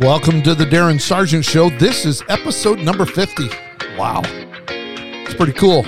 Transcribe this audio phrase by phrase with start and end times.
[0.00, 1.68] Welcome to the Darin Sargent Show.
[1.68, 3.48] This is episode number 50.
[3.98, 4.22] Wow.
[4.66, 5.82] It's pretty cool.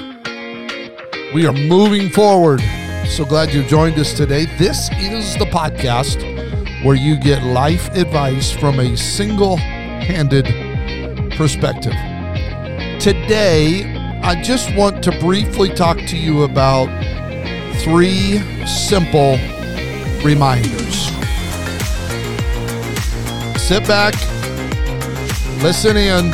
[1.33, 2.61] We are moving forward.
[3.09, 4.45] So glad you joined us today.
[4.59, 6.21] This is the podcast
[6.85, 10.45] where you get life advice from a single handed
[11.39, 11.95] perspective.
[13.01, 16.89] Today, I just want to briefly talk to you about
[17.77, 19.39] three simple
[20.23, 21.22] reminders.
[23.73, 24.13] Sit back,
[25.63, 26.31] listen in,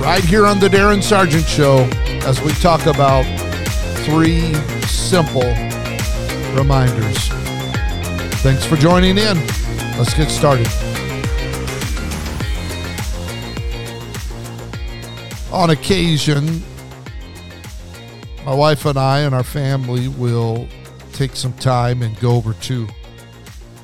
[0.00, 1.88] right here on the Darin Sargent Show
[2.24, 3.22] as we talk about
[4.04, 4.52] three
[4.88, 5.48] simple
[6.56, 7.28] reminders.
[8.42, 9.36] Thanks for joining in.
[9.98, 10.66] Let's get started.
[15.52, 16.60] On occasion,
[18.44, 20.66] my wife and I and our family will
[21.12, 22.88] take some time and go over to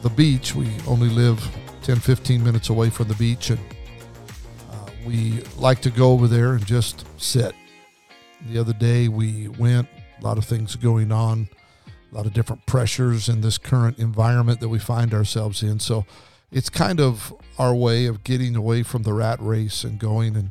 [0.02, 0.56] the beach.
[0.56, 1.40] We only live
[1.82, 3.60] 10, 15 minutes away from the beach, and
[4.70, 7.54] uh, we like to go over there and just sit.
[8.48, 9.88] The other day we went,
[10.20, 11.48] a lot of things going on,
[12.10, 15.78] a lot of different pressures in this current environment that we find ourselves in.
[15.80, 16.04] So
[16.52, 20.50] it's kind of our way of getting away from the rat race and going and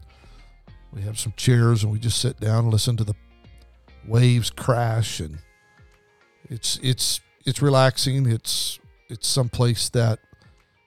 [0.91, 3.15] we have some chairs and we just sit down and listen to the
[4.05, 5.37] waves crash and
[6.49, 8.79] it's it's it's relaxing it's
[9.09, 10.19] it's some place that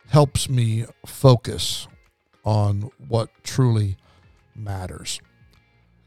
[0.08, 1.88] helps me focus
[2.44, 3.96] on what truly
[4.54, 5.20] matters.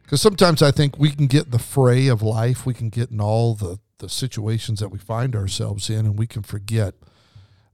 [0.03, 3.19] Because sometimes I think we can get the fray of life, we can get in
[3.19, 6.95] all the, the situations that we find ourselves in, and we can forget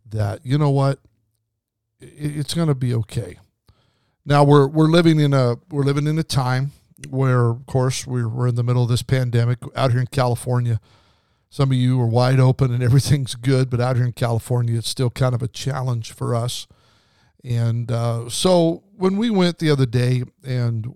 [0.10, 1.00] that, you know what,
[2.00, 3.38] it's going to be okay.
[4.26, 6.72] Now we're we're living in a we're living in a time
[7.10, 10.80] where, of course, we're, we're in the middle of this pandemic out here in California
[11.54, 14.90] some of you are wide open and everything's good, but out here in California, it's
[14.90, 16.66] still kind of a challenge for us.
[17.44, 20.92] And uh, so when we went the other day and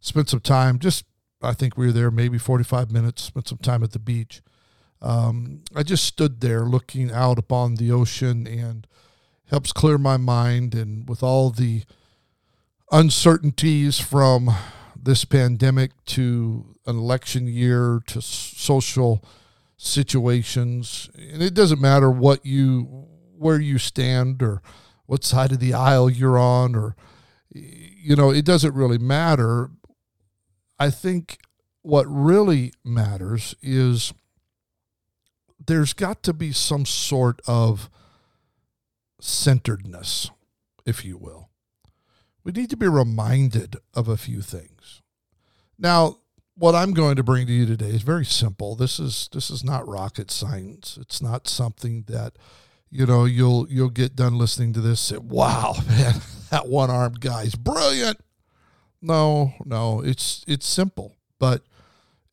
[0.00, 1.04] spent some time, just
[1.40, 4.42] I think we were there maybe 45 minutes, spent some time at the beach.
[5.00, 8.84] Um, I just stood there looking out upon the ocean and
[9.48, 10.74] helps clear my mind.
[10.74, 11.84] And with all the
[12.90, 14.50] uncertainties from
[15.00, 19.22] this pandemic to an election year to social
[19.78, 23.06] situations and it doesn't matter what you
[23.36, 24.60] where you stand or
[25.06, 26.96] what side of the aisle you're on or
[27.54, 29.70] you know it doesn't really matter.
[30.80, 31.38] I think
[31.82, 34.12] what really matters is
[35.64, 37.88] there's got to be some sort of
[39.20, 40.30] centeredness
[40.84, 41.50] if you will.
[42.42, 45.02] We need to be reminded of a few things.
[45.78, 46.18] Now
[46.58, 48.74] what I'm going to bring to you today is very simple.
[48.74, 50.98] This is this is not rocket science.
[51.00, 52.34] It's not something that
[52.90, 55.00] you know you'll you'll get done listening to this.
[55.00, 56.14] Say, wow, man,
[56.50, 58.18] that one armed guy's brilliant.
[59.00, 61.62] No, no, it's it's simple, but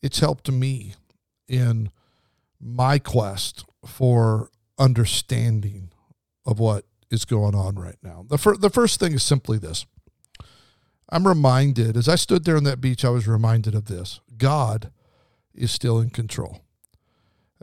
[0.01, 0.95] it's helped me
[1.47, 1.91] in
[2.59, 4.49] my quest for
[4.79, 5.91] understanding
[6.45, 8.25] of what is going on right now.
[8.27, 9.85] The fir- the first thing is simply this.
[11.09, 14.91] I'm reminded, as I stood there on that beach, I was reminded of this God
[15.53, 16.61] is still in control.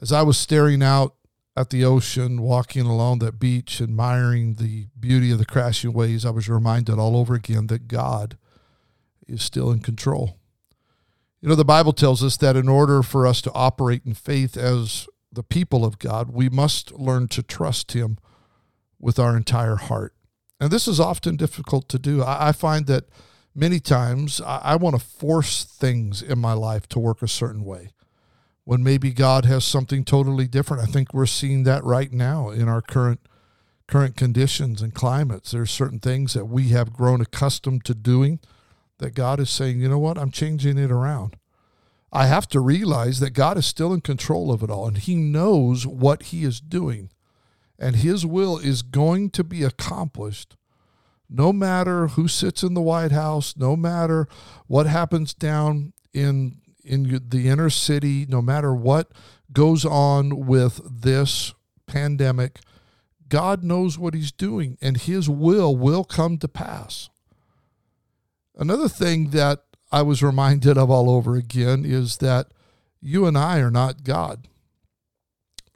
[0.01, 1.15] As I was staring out
[1.57, 6.31] at the ocean, walking along that beach, admiring the beauty of the crashing waves, I
[6.31, 8.39] was reminded all over again that God
[9.29, 10.39] is still in control.
[11.41, 14.57] You know, the Bible tells us that in order for us to operate in faith
[14.57, 18.19] as the people of God, we must learn to trust Him
[19.01, 20.15] with our entire heart.
[20.61, 22.23] And this is often difficult to do.
[22.23, 23.07] I, find that
[23.55, 27.65] many times I, I want to force things in my life to work a certain
[27.65, 27.91] way
[28.65, 30.83] when maybe God has something totally different.
[30.83, 33.21] I think we're seeing that right now in our current
[33.89, 35.51] current conditions and climates.
[35.51, 38.41] There's certain things that we have grown accustomed to doing
[38.99, 41.37] that God is saying, you know what, I'm changing it around.
[42.11, 45.15] I have to realize that God is still in control of it all and He
[45.15, 47.11] knows what He is doing.
[47.79, 50.56] And His will is going to be accomplished
[51.32, 54.29] no matter who sits in the White House, no matter
[54.67, 59.12] what happens down in in the inner city, no matter what
[59.52, 61.55] goes on with this
[61.87, 62.58] pandemic,
[63.29, 67.08] God knows what he's doing and his will will come to pass.
[68.56, 69.61] Another thing that
[69.93, 72.49] I was reminded of all over again is that
[73.00, 74.49] you and I are not God.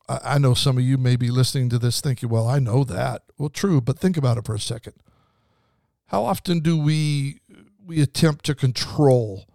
[0.08, 3.22] I know some of you may be listening to this thinking, well, I know that.
[3.38, 4.94] Well, true, but think about it for a second.
[6.06, 7.40] How often do we
[7.84, 9.46] we attempt to control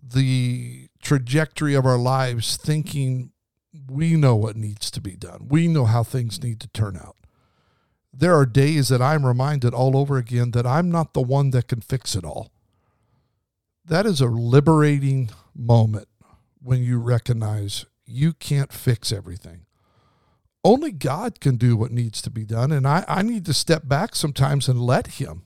[0.00, 3.32] the trajectory of our lives thinking
[3.88, 5.46] we know what needs to be done.
[5.48, 7.16] We know how things need to turn out.
[8.18, 11.68] there are days that I'm reminded all over again that I'm not the one that
[11.68, 12.50] can fix it all.
[13.84, 16.08] That is a liberating moment
[16.62, 19.66] when you recognize you can't fix everything.
[20.64, 22.72] Only God can do what needs to be done.
[22.72, 25.42] And I, I need to step back sometimes and let Him.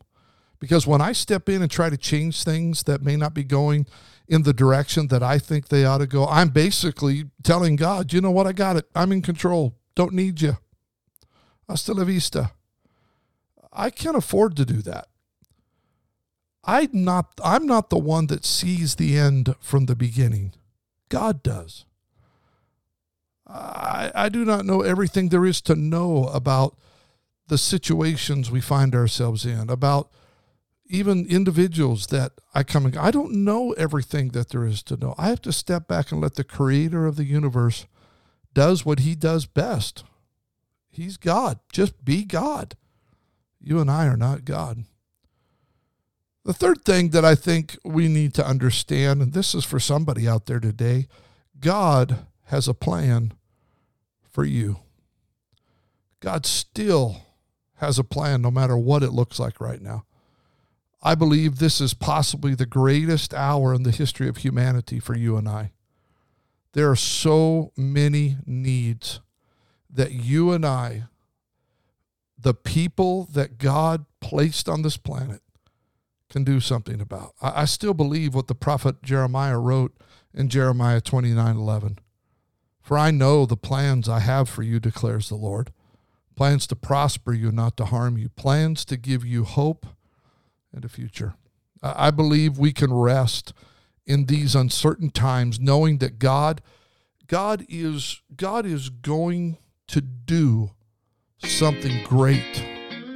[0.60, 3.86] Because when I step in and try to change things that may not be going
[4.28, 8.20] in the direction that I think they ought to go, I'm basically telling God, you
[8.20, 8.88] know what, I got it.
[8.94, 9.74] I'm in control.
[9.94, 10.58] Don't need you.
[11.68, 12.52] Hasta la vista.
[13.72, 15.08] I can't afford to do that.
[16.62, 20.52] I'm not, I'm not the one that sees the end from the beginning.
[21.08, 21.86] God does.
[23.46, 26.76] I, I do not know everything there is to know about
[27.48, 30.10] the situations we find ourselves in, about
[30.90, 35.14] even individuals that I come and I don't know everything that there is to know.
[35.16, 37.87] I have to step back and let the creator of the universe
[38.52, 40.02] does what he does best.
[40.90, 41.60] He's God.
[41.72, 42.75] Just be God.
[43.60, 44.84] You and I are not God.
[46.44, 50.26] The third thing that I think we need to understand, and this is for somebody
[50.26, 51.06] out there today,
[51.60, 53.32] God has a plan
[54.28, 54.81] for you.
[56.19, 57.22] God still
[57.76, 60.04] has a plan no matter what it looks like right now.
[61.02, 65.37] I believe this is possibly the greatest hour in the history of humanity for you
[65.37, 65.73] and I.
[66.73, 69.20] There are so many needs
[69.88, 71.05] that you and I,
[72.38, 75.41] the people that God placed on this planet,
[76.29, 77.35] can do something about.
[77.43, 79.93] I, I still believe what the prophet Jeremiah wrote
[80.32, 81.99] in Jeremiah 29 11.
[82.81, 85.73] For I know the plans I have for you, declares the Lord
[86.37, 89.85] plans to prosper you, not to harm you, plans to give you hope
[90.75, 91.34] and a future.
[91.82, 93.52] I believe we can rest
[94.06, 96.61] in these uncertain times knowing that God
[97.26, 100.72] God is God is going to do
[101.38, 102.64] something great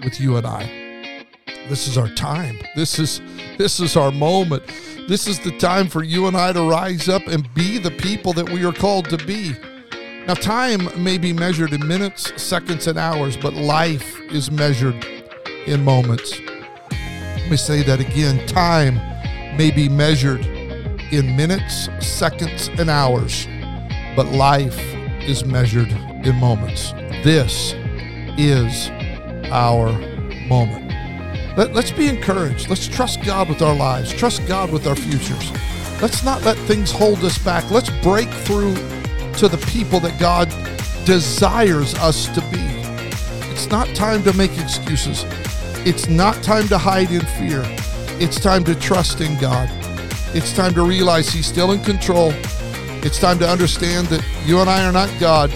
[0.05, 1.27] with you and I.
[1.69, 2.59] This is our time.
[2.77, 3.21] This is
[3.59, 4.63] this is our moment.
[5.09, 8.33] This is the time for you and I to rise up and be the people
[8.35, 9.53] that we are called to be.
[10.27, 15.05] Now, time may be measured in minutes, seconds, and hours, but life is measured
[15.67, 16.41] in moments.
[17.45, 18.47] Let me say that again.
[18.47, 18.95] Time
[19.59, 20.47] may be measured
[21.13, 23.47] in minutes, seconds, and hours,
[24.17, 24.81] but life
[25.21, 26.93] is measured in moments.
[27.23, 27.75] This
[28.39, 28.89] is
[29.53, 29.93] our
[30.49, 30.91] moment.
[31.59, 32.71] Let, us be encouraged.
[32.71, 35.53] Let's trust God with our lives, trust God with our futures.
[36.01, 37.71] Let's not let things hold us back.
[37.71, 38.75] Let's break through
[39.35, 40.49] to the people that God
[41.05, 42.65] desires us to be.
[43.53, 45.27] It's not time to make excuses.
[45.87, 47.63] It's not time to hide in fear.
[48.19, 49.69] It's time to trust in God.
[50.35, 52.33] It's time to realize He's still in control.
[53.05, 55.51] It's time to understand that you and I are not God.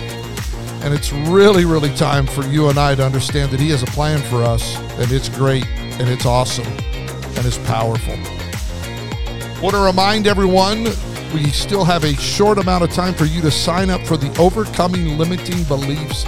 [0.85, 3.87] And it's really, really time for you and I to understand that He has a
[3.87, 8.15] plan for us, and it's great and it's awesome and it's powerful.
[8.15, 10.85] I Want to remind everyone
[11.33, 14.29] we still have a short amount of time for you to sign up for the
[14.39, 16.27] Overcoming Limiting Beliefs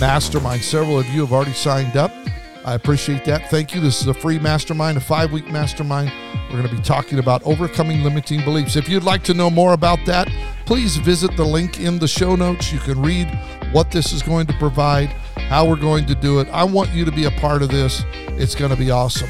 [0.00, 0.62] Mastermind.
[0.62, 2.21] Several of you have already signed up.
[2.64, 3.50] I appreciate that.
[3.50, 3.80] Thank you.
[3.80, 6.12] This is a free mastermind, a five week mastermind.
[6.48, 8.76] We're going to be talking about overcoming limiting beliefs.
[8.76, 10.30] If you'd like to know more about that,
[10.64, 12.72] please visit the link in the show notes.
[12.72, 13.26] You can read
[13.72, 16.48] what this is going to provide, how we're going to do it.
[16.50, 18.04] I want you to be a part of this.
[18.38, 19.28] It's going to be awesome.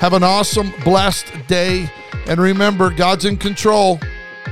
[0.00, 1.88] Have an awesome, blessed day.
[2.26, 4.00] And remember, God's in control.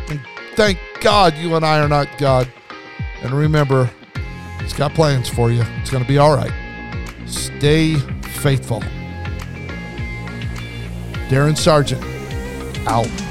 [0.08, 0.20] And
[0.54, 2.48] thank God you and I are not God.
[3.22, 3.90] And remember,
[4.60, 5.62] He's got plans for you.
[5.80, 6.52] It's going to be all right.
[7.26, 7.96] Stay
[8.38, 8.82] faithful.
[11.28, 12.02] Darin Sargent,
[12.86, 13.29] out.